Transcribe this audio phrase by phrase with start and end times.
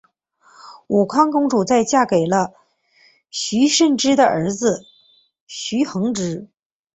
[0.87, 2.55] 武康公主在嫁给了
[3.29, 4.83] 徐湛之的儿子
[5.45, 6.49] 徐恒之。